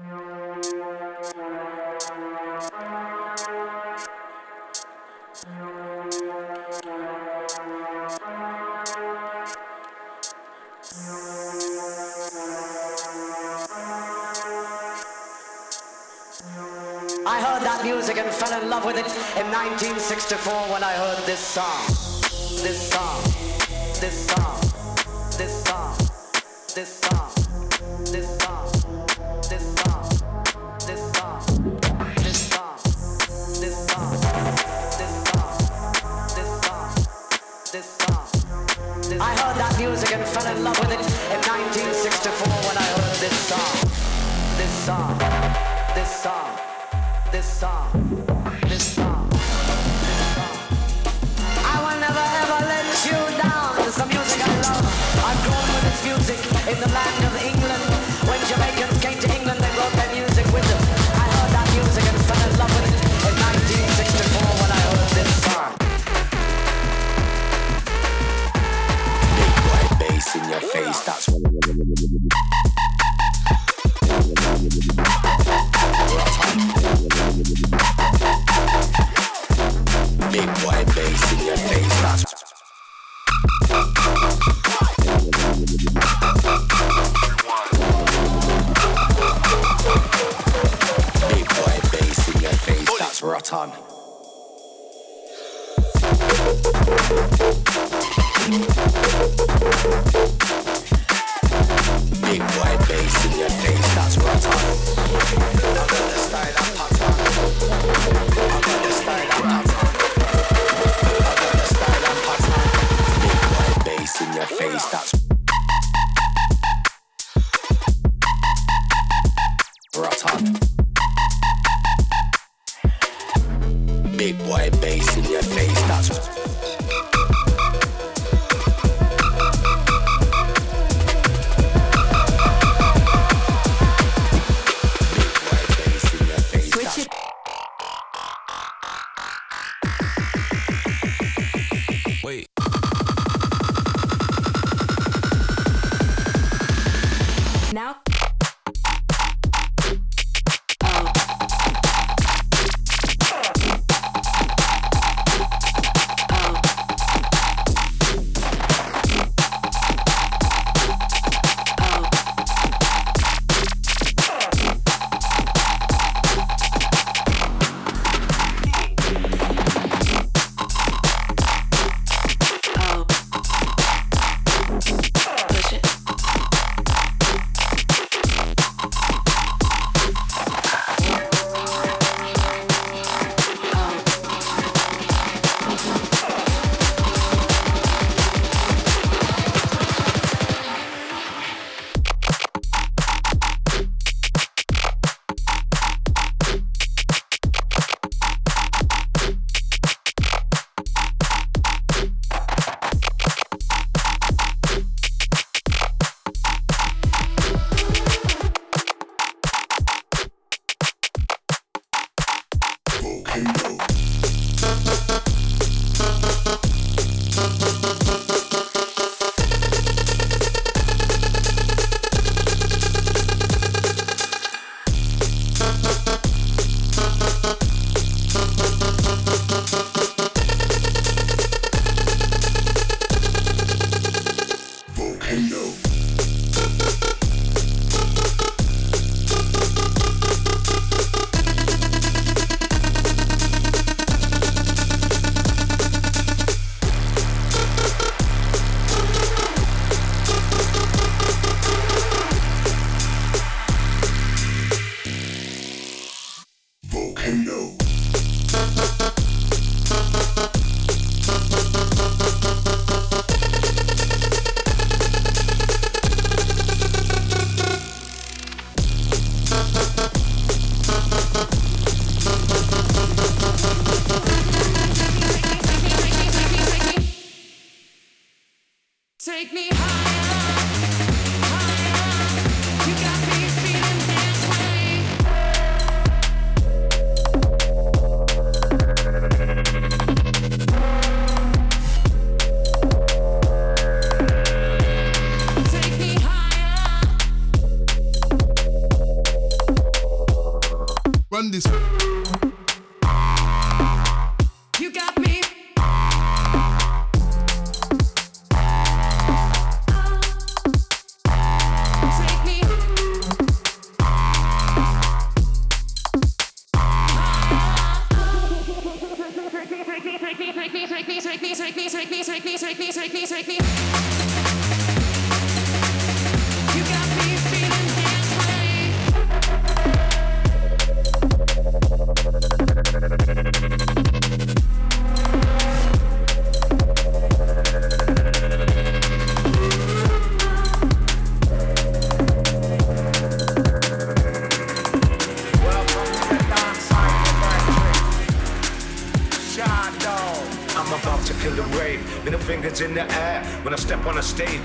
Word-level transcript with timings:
I 0.00 0.06
heard 17.40 17.62
that 17.62 17.82
music 17.84 18.16
and 18.16 18.30
fell 18.32 18.62
in 18.62 18.70
love 18.70 18.86
with 18.86 18.96
it 18.96 19.04
in 19.36 19.50
1964 19.52 20.52
when 20.72 20.82
I 20.82 20.92
heard 20.92 21.26
this 21.26 21.40
song. 21.40 21.86
This 22.62 22.90
song. 22.90 23.22
This 24.00 24.28
song. 24.28 24.59
love 40.62 40.78
with 40.80 40.90
it. 40.92 41.09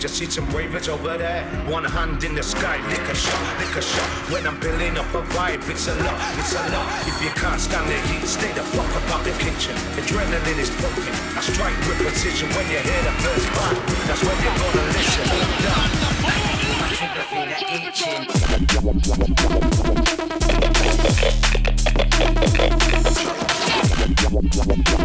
I 0.04 0.08
see 0.08 0.26
some 0.26 0.46
ravers 0.50 0.90
over 0.90 1.18
there. 1.18 1.46
One 1.68 1.84
hand 1.84 2.24
in 2.24 2.36
the 2.36 2.44
sky, 2.44 2.78
lick 2.90 3.00
a 3.10 3.16
shot, 3.16 3.60
lick 3.60 3.76
a 3.76 3.82
shot. 3.82 4.10
When 4.32 4.46
I'm 4.46 4.60
building 4.60 4.98
up 4.98 5.08
a 5.16 5.22
vibe, 5.34 5.68
it's 5.70 5.88
a 5.88 5.96
lot, 6.04 6.20
it's 6.38 6.54
a 6.54 6.70
lot. 6.70 7.08
If 7.08 7.24
you 7.24 7.30
can't 7.32 7.60
stand 7.60 7.90
the 7.90 7.98
heat, 8.10 8.28
stay 8.28 8.52
the 8.54 8.62
fuck 8.62 8.94
up 8.96 9.10
out 9.16 9.24
the 9.24 9.32
kitchen. 9.44 9.76
Adrenaline 9.96 10.60
is 10.60 10.70
pumping, 10.70 11.16
I 11.38 11.42
strike 11.42 11.78
with 11.88 11.98
precision. 11.98 12.50
When 12.50 12.66
you 12.70 12.80
hear 12.80 13.02
the 13.04 13.12
first 13.24 13.48
part, 13.56 13.78
that's 14.06 14.22
when 14.22 14.38
you're 14.44 14.58
gonna 14.62 14.86
listen. 14.94 15.26
My 16.80 16.88
trigger 16.94 17.26
finger 17.32 17.58
itching. 25.00 25.05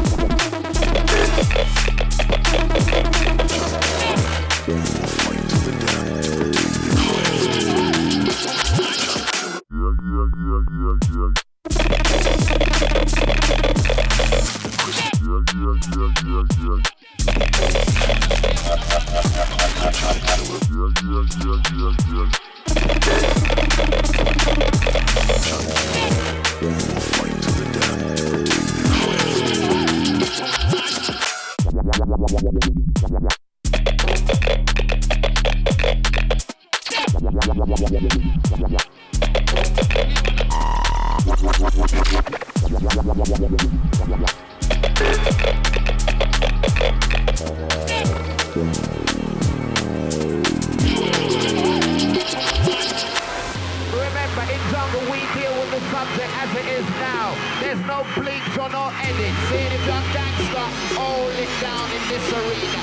hold 60.95 61.33
it 61.35 61.51
down 61.61 61.87
in 61.91 62.03
this 62.09 62.25
arena. 62.33 62.81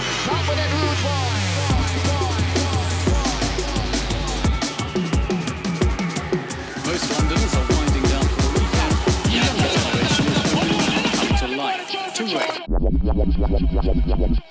Most 6.85 7.06
Londoners 7.12 7.55
are 7.55 7.67
winding 7.76 8.06
down 8.08 8.26
for 8.26 8.40
the 8.43 8.50
weekend. 8.56 8.94
Generation 9.75 10.26
is 10.26 10.40
to 11.40 11.49
life, 11.56 11.85
to 12.14 12.25
rave. 14.25 14.48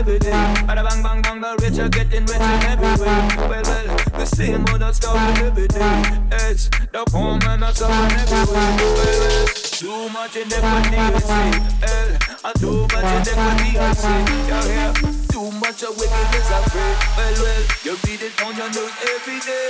Every 0.00 0.18
day. 0.18 0.32
Bada 0.66 0.82
bang 0.82 1.02
bang 1.02 1.20
bang, 1.22 1.40
the 1.40 1.50
rich 1.60 1.78
are 1.78 1.88
getting 1.90 2.24
richer 2.24 2.58
every 2.72 2.92
way. 3.00 3.20
Well, 3.36 3.62
well, 3.68 3.88
the 4.16 4.24
same 4.24 4.64
old 4.72 4.94
story 4.94 5.20
every 5.44 5.68
day. 5.68 6.02
It's 6.48 6.68
the 6.92 7.04
poor 7.12 7.36
man 7.44 7.62
are 7.62 7.74
suffering 7.74 8.16
every 8.16 8.44
way. 8.48 8.70
Well, 8.80 9.18
well, 9.20 9.46
too 9.80 10.08
much 10.16 10.36
in 10.36 10.48
equity, 10.48 10.96
I 10.96 11.20
see. 11.20 11.52
Hell, 11.84 12.10
and 12.48 12.56
too 12.60 12.80
much 12.92 13.10
in 13.12 13.28
equity, 13.28 13.70
I 13.76 13.92
see. 13.92 14.20
Yeah, 14.48 14.72
yeah. 14.72 14.92
Too 15.28 15.48
much 15.60 15.82
of 15.84 15.92
wickedness, 16.00 16.48
I 16.48 16.58
pray. 16.72 16.92
Well, 17.16 17.36
well, 17.44 17.62
you 17.84 17.92
read 18.04 18.22
it 18.24 18.32
on 18.40 18.52
your 18.56 18.70
news 18.72 18.94
every 19.04 19.38
day. 19.44 19.68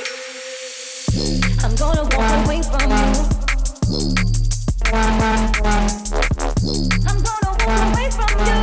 I'm 1.64 1.74
gonna 1.74 2.04
walk 2.14 2.30
away 2.46 2.62
from 2.62 2.86
you. 2.86 3.10
I'm 7.10 7.18
gonna 7.26 7.50
walk 7.66 7.82
away 7.90 8.08
from 8.14 8.32
you, 8.46 8.60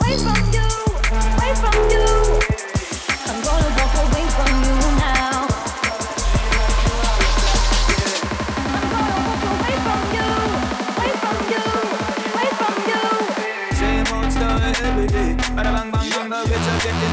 away 0.00 0.16
from 0.24 0.40
you, 0.54 0.69
I'm 1.52 1.90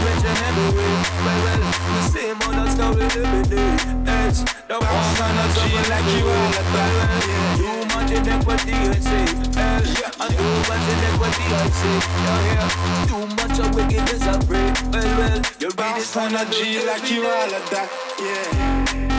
richer 0.06 0.34
every 0.48 0.78
way. 0.78 0.94
Well, 1.24 1.40
well, 1.44 1.62
the 1.94 2.02
same 2.12 2.42
old 2.42 2.70
story 2.70 3.06
every 3.06 3.56
day. 3.56 4.07
It's 4.28 4.44
the 4.44 4.76
poor 4.76 5.08
man 5.20 5.38
are 5.40 5.50
suffering 5.56 5.88
like 5.88 6.08
you 6.12 6.28
all 6.28 6.52
the 6.52 6.64
time. 6.76 7.56
Too 7.56 7.80
much 7.96 8.12
inequity, 8.12 8.74
I 8.74 9.00
say. 9.00 9.24
And 10.20 10.32
too 10.36 10.56
much 10.68 10.88
inequity, 10.92 11.46
I 11.48 11.72
say. 11.80 11.98
Too 13.08 13.24
much 13.40 13.58
of 13.60 13.70
wickedness, 13.74 14.24
I 14.28 14.36
pray. 14.46 14.68
Well, 14.92 15.10
well, 15.18 15.42
you 15.62 15.70
it 15.70 16.18
on 16.18 16.36
a 16.36 16.44
G 16.52 16.86
like 16.86 17.10
you 17.10 17.24
all 17.24 17.48
that. 17.72 17.90
Yeah. 18.20 19.17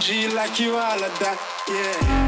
G 0.00 0.28
like 0.28 0.60
you 0.60 0.76
all 0.76 1.04
of 1.04 1.18
that, 1.18 1.38
yeah. 1.68 2.27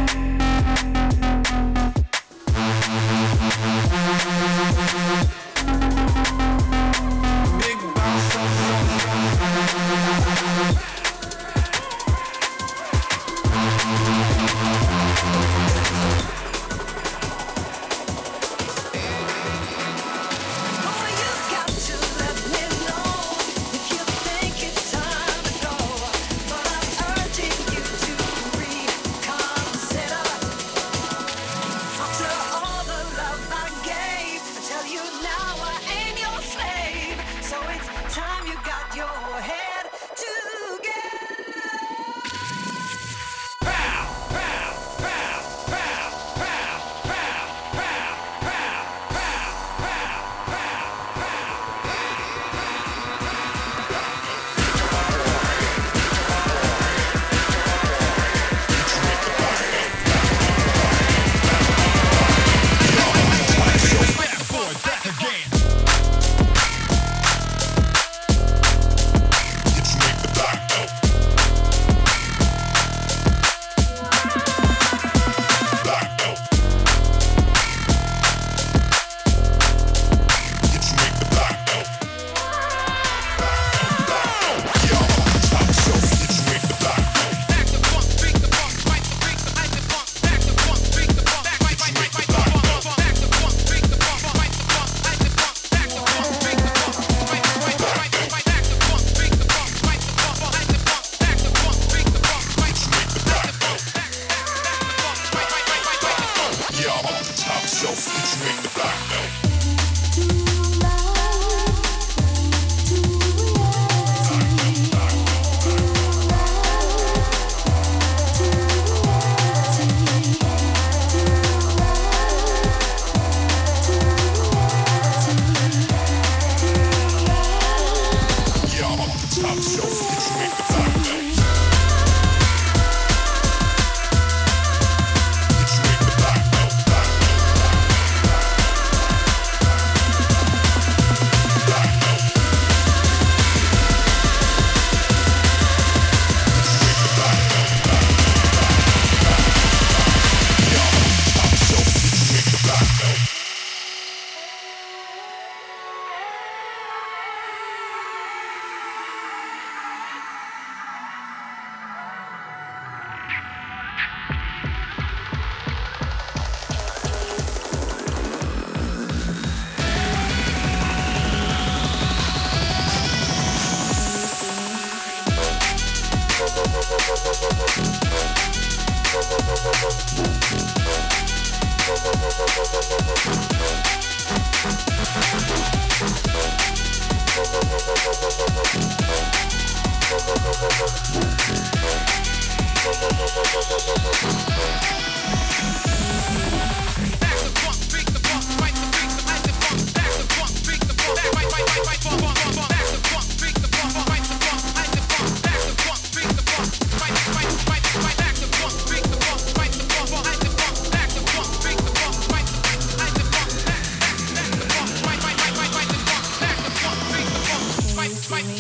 yourself, 107.83 108.15
get 108.15 108.37
you 108.37 108.57
in 108.57 108.63
the 108.63 108.69
back 108.79 109.11
now. 109.11 109.30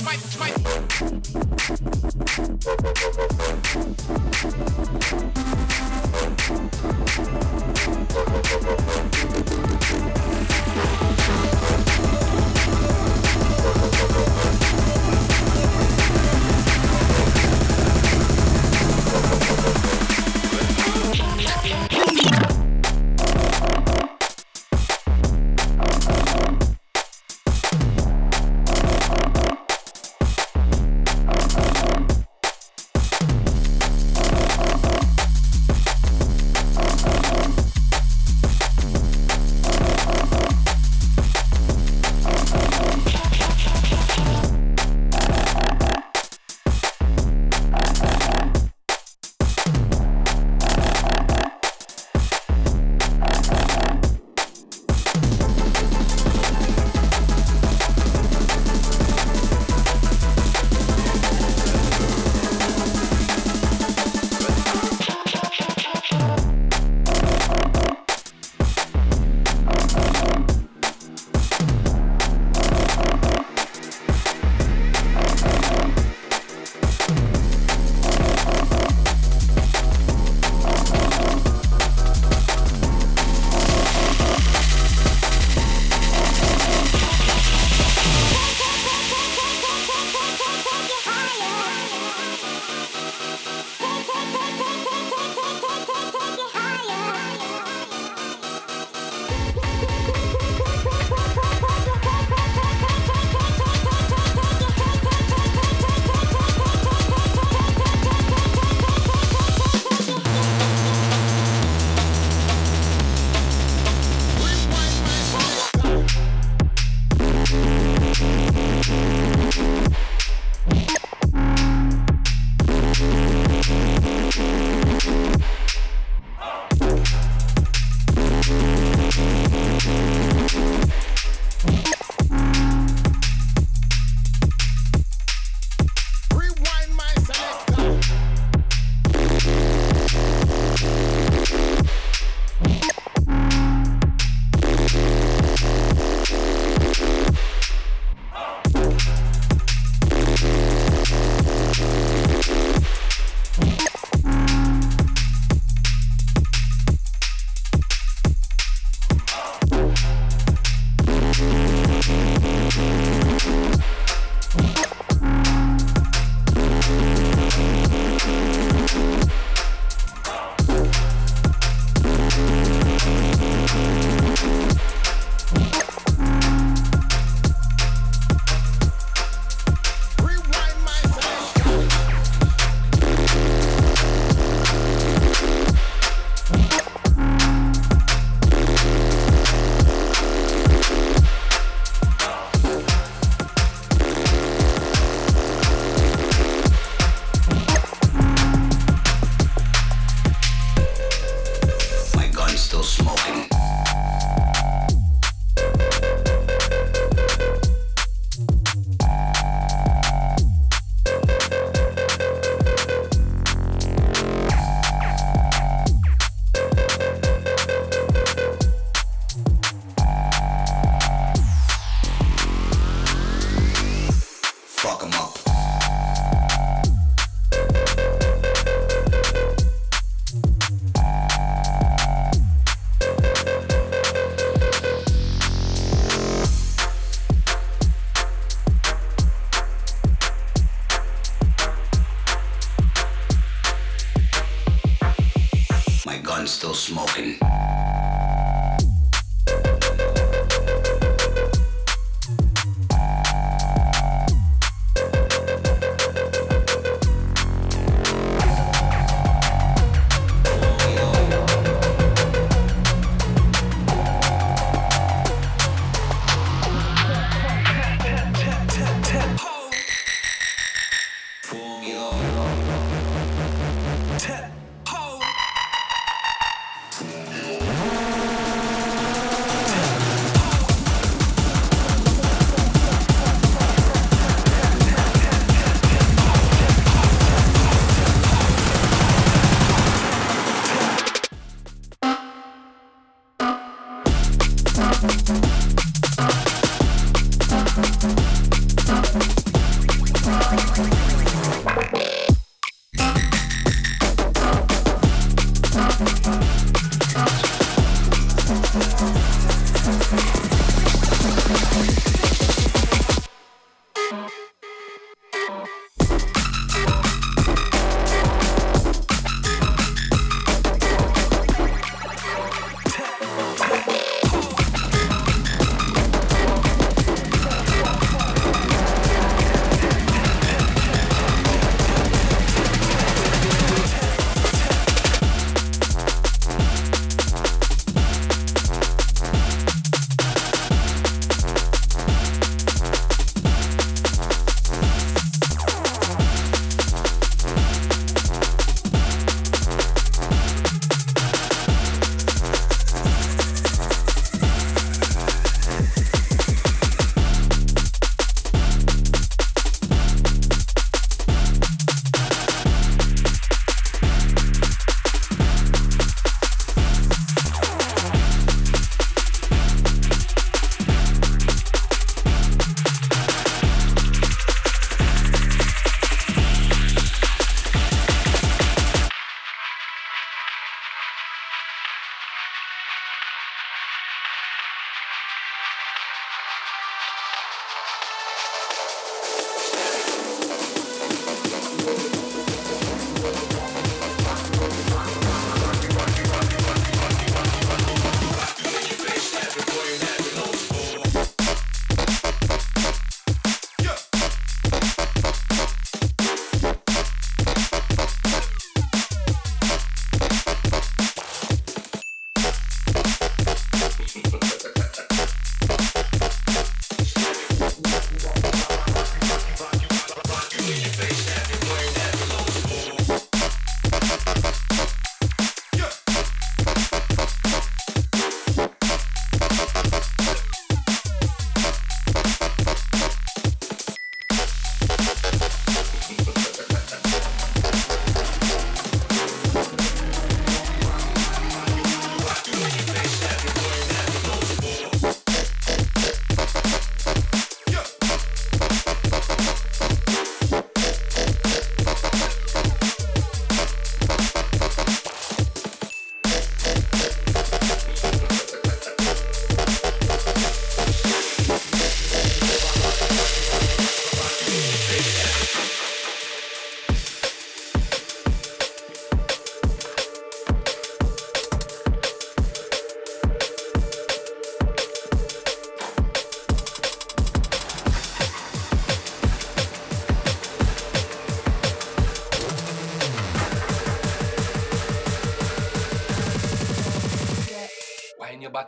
swipe, 0.00 0.20
swipe. 0.20 1.19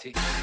In 0.05 0.42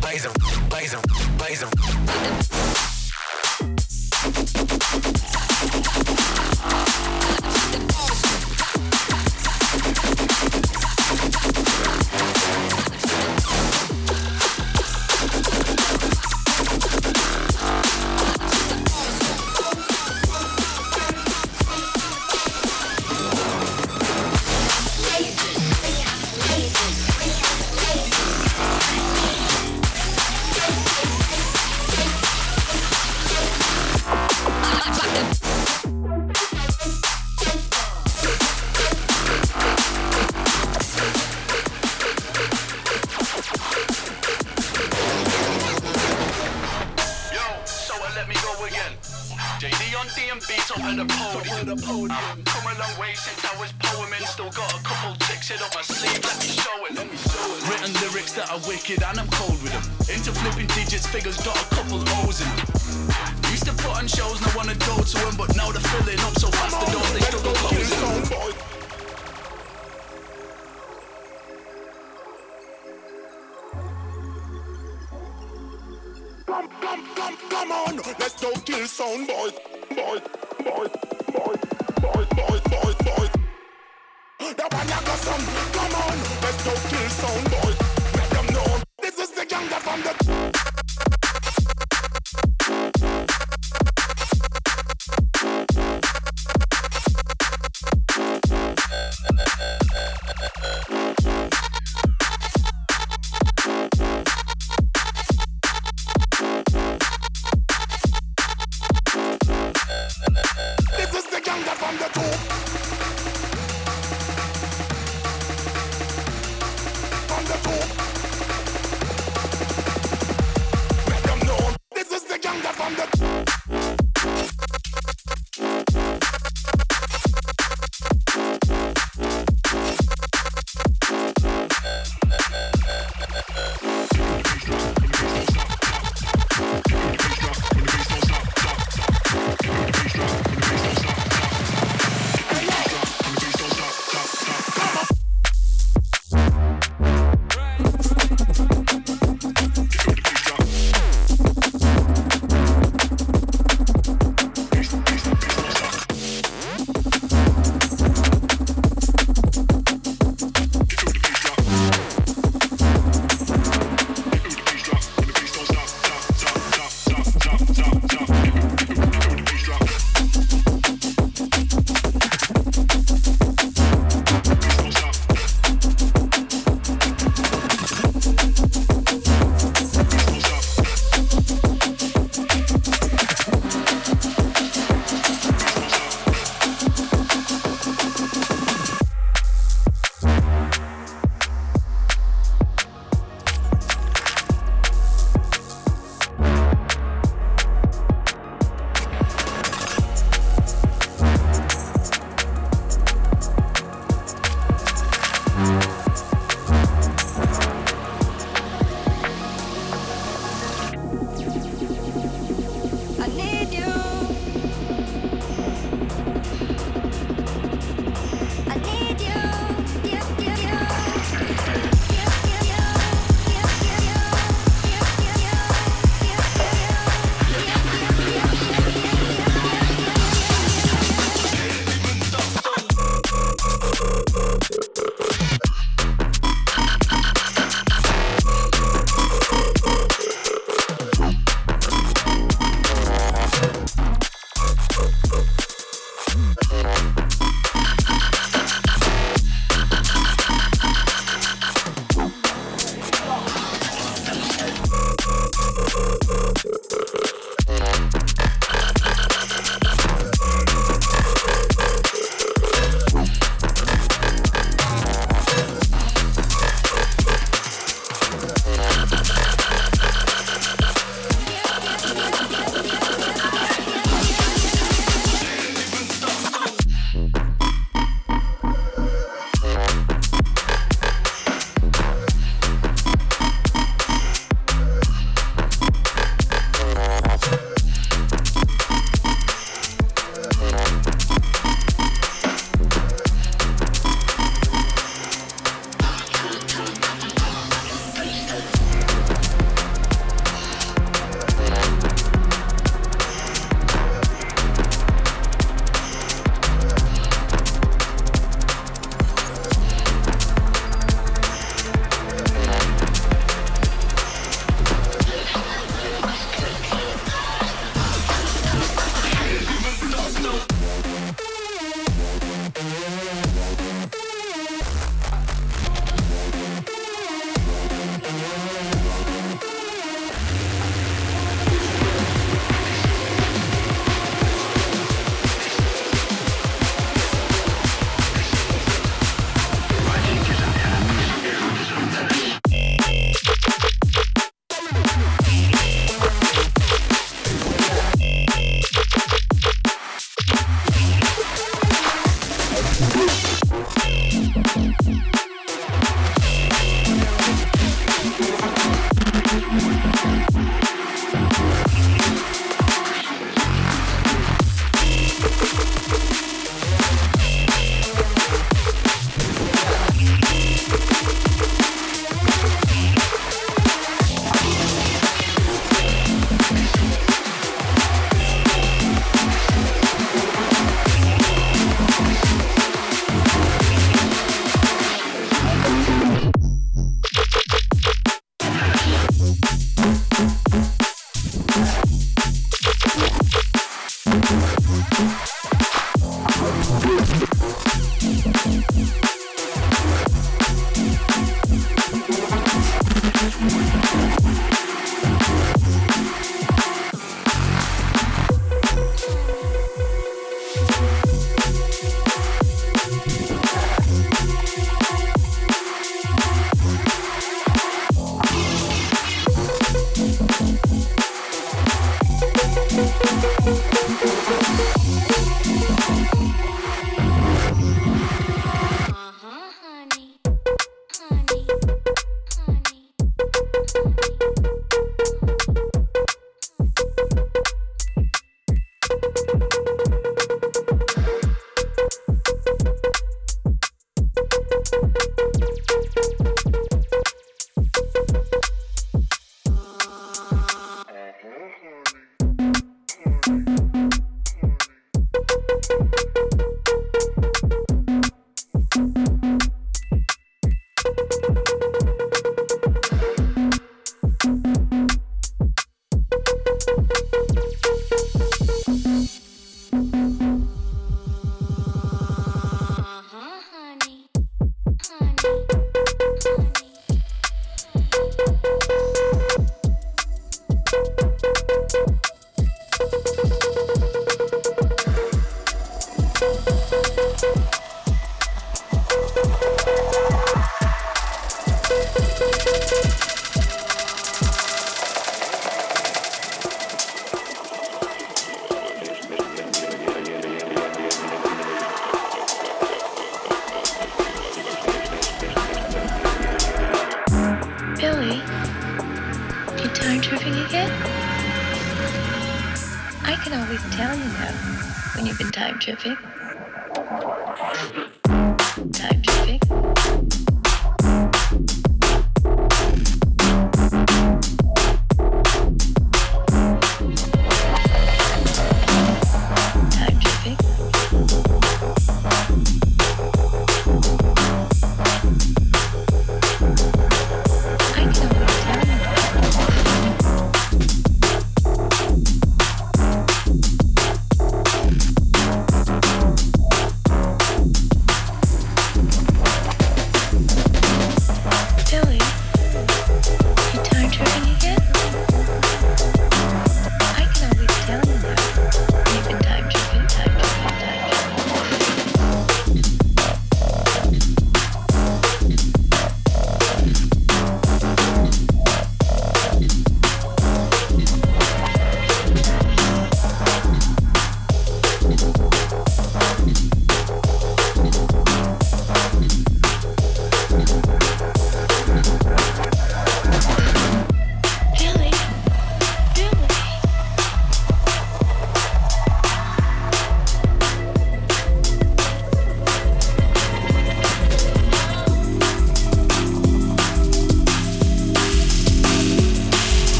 Blazer, 0.00 0.30
blazer, 0.68 1.00
blazer. 1.36 2.43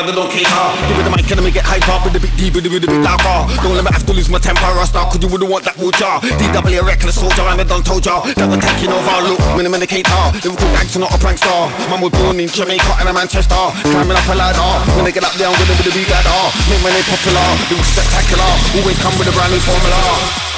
Whether 0.00 0.16
don't 0.16 0.32
cater. 0.32 0.48
Give 0.88 0.96
me 0.96 1.04
the 1.04 1.12
mic 1.12 1.28
and 1.28 1.36
let 1.36 1.44
me 1.44 1.52
get 1.52 1.68
hyper. 1.68 1.92
With 2.00 2.16
a 2.16 2.20
bit 2.24 2.32
deeper, 2.40 2.64
with 2.64 2.72
a 2.72 2.88
bit 2.88 3.04
darker. 3.04 3.52
Don't 3.60 3.76
let 3.76 3.84
me 3.84 3.92
have 3.92 4.00
to 4.08 4.16
lose 4.16 4.32
my 4.32 4.40
temper 4.40 4.64
or 4.64 4.88
start, 4.88 5.12
cause 5.12 5.20
you 5.20 5.28
wouldn't 5.28 5.52
want 5.52 5.68
that 5.68 5.76
water. 5.76 6.24
DW 6.40 6.80
a 6.80 6.80
reckless 6.80 7.20
soldier, 7.20 7.44
I'm 7.44 7.60
a 7.60 7.68
done 7.68 7.84
told 7.84 8.08
ya. 8.08 8.24
That 8.32 8.48
we're 8.48 8.64
taking 8.64 8.88
over. 8.88 9.28
Look, 9.28 9.36
minimum 9.60 9.76
indicator. 9.76 10.08
Liverpool 10.40 10.72
gangster, 10.72 11.04
not 11.04 11.12
a 11.12 11.20
prankster. 11.20 11.68
Man 11.92 12.00
was 12.00 12.16
born 12.16 12.40
in 12.40 12.48
Jamaica 12.48 12.96
and 12.96 13.12
a 13.12 13.14
Manchester. 13.14 13.60
Climbing 13.92 14.16
up 14.16 14.24
a 14.24 14.34
ladder. 14.40 14.72
When 14.96 15.04
they 15.04 15.12
get 15.12 15.20
up 15.20 15.36
there, 15.36 15.52
I'm 15.52 15.56
gonna 15.60 15.76
be 15.76 15.84
the 15.84 15.92
big 15.92 16.08
ladder. 16.08 16.40
Make 16.72 16.80
my 16.80 16.96
name 16.96 17.04
popular. 17.04 17.44
It 17.68 17.76
was 17.76 17.88
spectacular. 17.92 18.48
Always 18.80 18.96
come 19.04 19.12
with 19.20 19.28
a 19.28 19.34
brand 19.36 19.52
new 19.52 19.60
formula. 19.60 20.49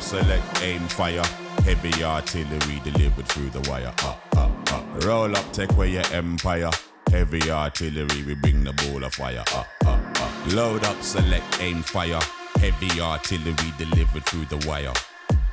Select, 0.00 0.62
aim, 0.62 0.80
fire. 0.88 1.24
Heavy 1.64 2.04
artillery 2.04 2.80
delivered 2.84 3.26
through 3.26 3.50
the 3.50 3.60
wire. 3.68 3.92
Up, 4.04 4.20
up, 4.36 4.72
up. 4.72 5.04
Roll 5.04 5.36
up, 5.36 5.52
take 5.52 5.72
away 5.72 5.90
your 5.90 6.06
empire. 6.12 6.70
Heavy 7.10 7.50
artillery, 7.50 8.22
we 8.24 8.34
bring 8.34 8.64
the 8.64 8.72
ball 8.72 9.04
of 9.04 9.14
fire. 9.14 9.44
Up, 9.54 9.66
up, 9.84 10.20
up. 10.20 10.52
Load 10.52 10.84
up, 10.84 11.02
select, 11.02 11.44
aim, 11.60 11.82
fire. 11.82 12.20
Heavy 12.56 13.00
artillery 13.00 13.72
delivered 13.78 14.24
through 14.26 14.44
the 14.46 14.66
wire. 14.68 14.92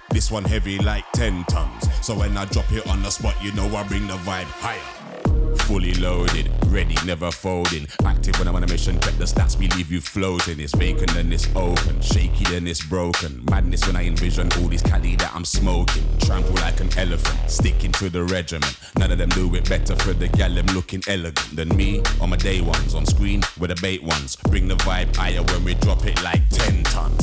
This 0.09 0.29
one 0.29 0.43
heavy 0.43 0.77
like 0.79 1.11
10 1.13 1.43
tons. 1.45 1.87
So 2.05 2.15
when 2.15 2.37
I 2.37 2.45
drop 2.45 2.71
it 2.71 2.87
on 2.87 3.01
the 3.01 3.09
spot, 3.09 3.35
you 3.41 3.51
know 3.53 3.65
I 3.75 3.83
bring 3.87 4.07
the 4.07 4.17
vibe 4.17 4.45
higher. 4.45 5.02
Fully 5.68 5.93
loaded, 5.93 6.51
ready, 6.68 6.95
never 7.05 7.32
folding. 7.32 7.88
Active 8.05 8.38
when 8.38 8.47
I'm 8.47 8.55
on 8.55 8.64
a 8.64 8.68
mission, 8.68 8.99
check 8.99 9.14
the 9.16 9.24
stats, 9.24 9.57
we 9.57 9.70
leave 9.70 9.91
you 9.91 10.01
floating. 10.01 10.59
It's 10.59 10.76
vacant 10.76 11.14
then 11.14 11.32
it's 11.32 11.47
open, 11.55 12.01
shaky 12.01 12.53
and 12.55 12.68
it's 12.68 12.86
broken. 12.86 13.43
Madness 13.49 13.88
when 13.88 13.95
I 13.95 14.05
envision 14.05 14.51
all 14.59 14.68
this 14.68 14.82
Cali 14.82 15.16
that 15.16 15.32
I'm 15.34 15.45
smoking. 15.45 16.03
Trample 16.20 16.55
like 16.55 16.82
an 16.82 16.89
elephant, 16.97 17.49
sticking 17.49 17.93
to 17.93 18.09
the 18.09 18.24
regiment. 18.24 18.78
None 18.99 19.11
of 19.11 19.18
them 19.18 19.30
do 19.30 19.55
it 19.55 19.68
better 19.70 19.95
for 19.95 20.14
the 20.14 20.28
gal, 20.28 20.53
them 20.53 20.66
looking 20.68 21.01
elegant 21.07 21.55
than 21.55 21.70
me. 21.70 22.03
On 22.20 22.30
my 22.30 22.38
day 22.38 22.59
ones, 22.59 22.93
on 22.93 23.05
screen, 23.05 23.41
with 23.57 23.70
the 23.70 23.80
bait 23.82 24.03
ones. 24.03 24.36
Bring 24.36 24.68
the 24.68 24.76
vibe 24.76 25.16
higher 25.16 25.41
when 25.43 25.64
we 25.64 25.76
drop 25.76 26.05
it 26.05 26.22
like 26.24 26.47
10 26.49 26.84
ton, 26.84 27.18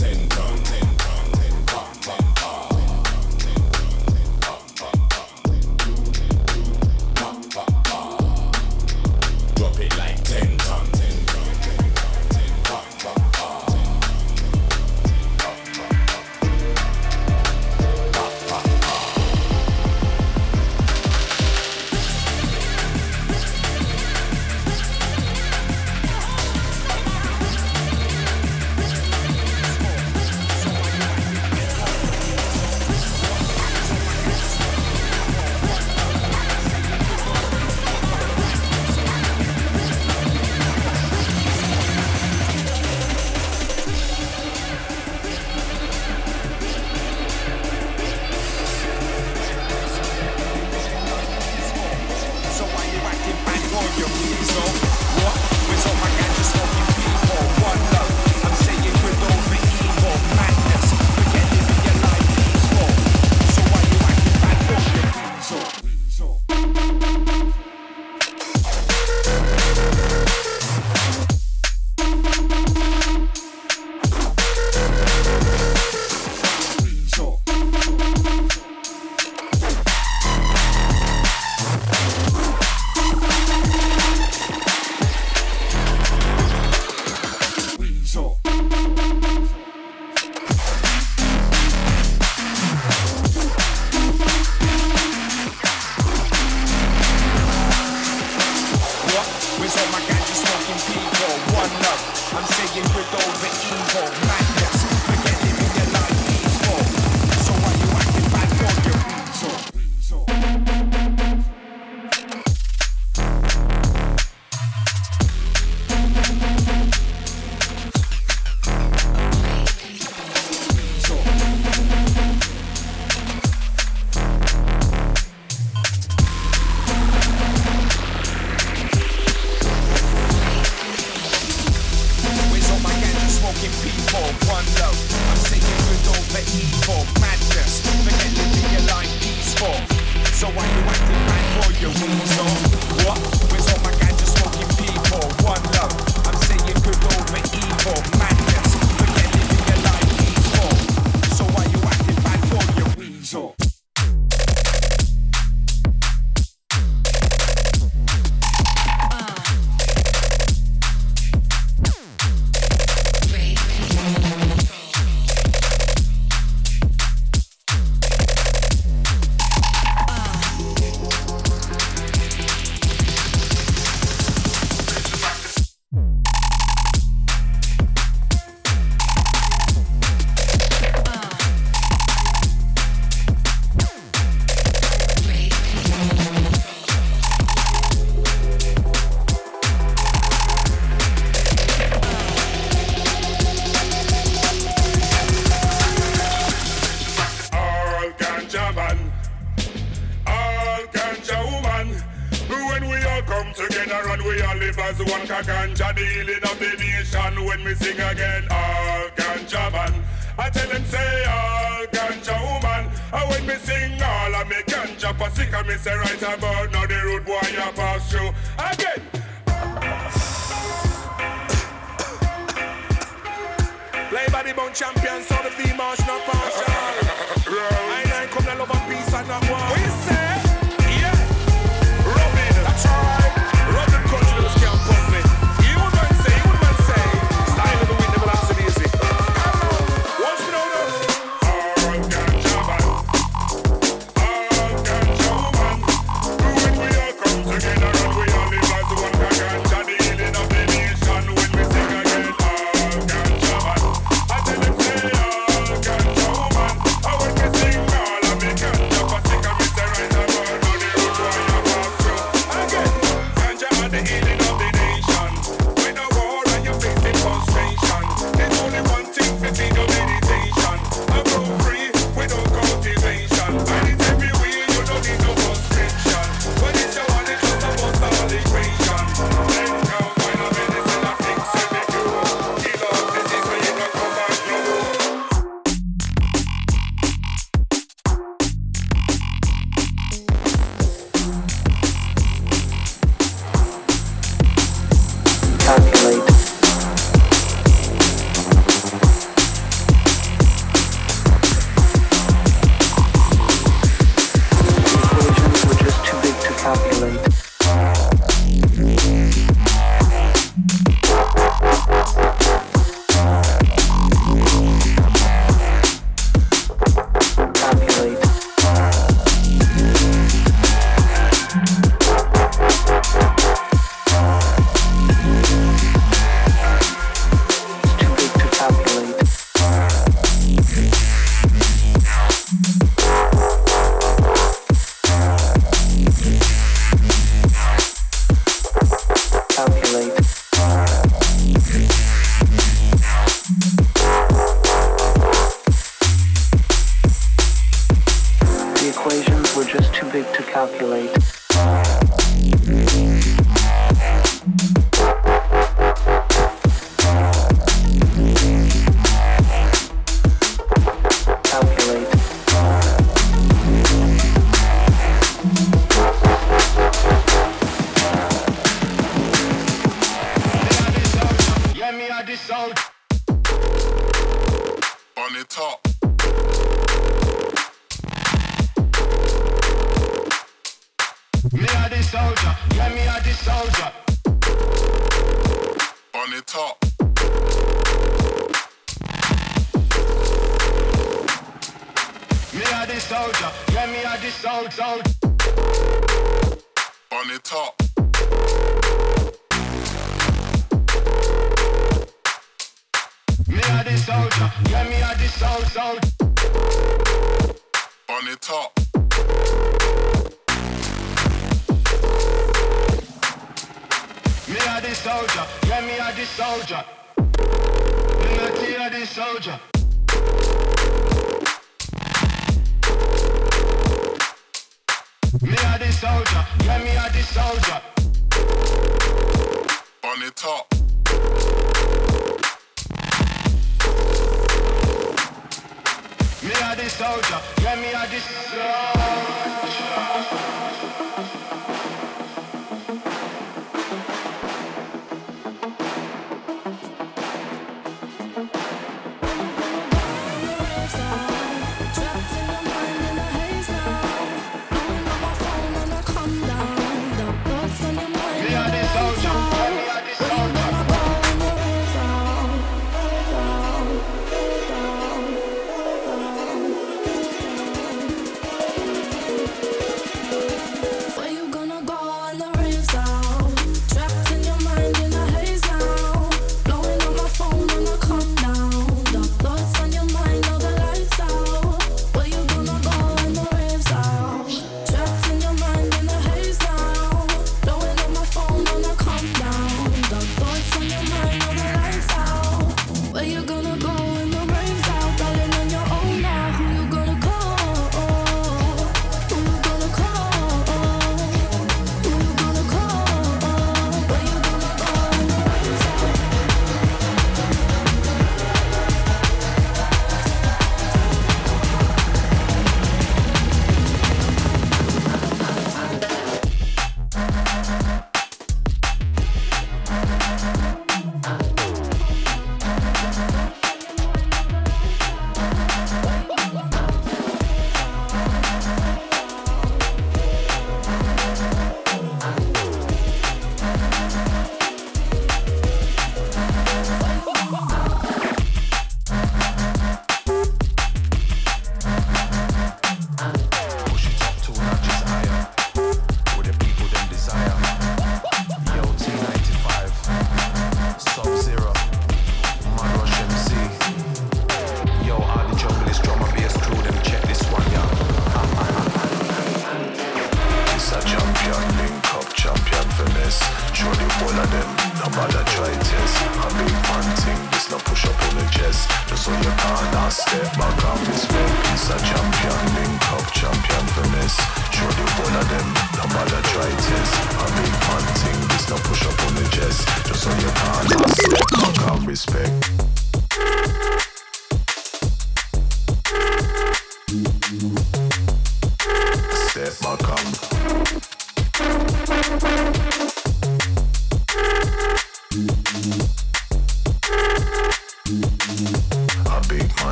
respect. 582.10 582.89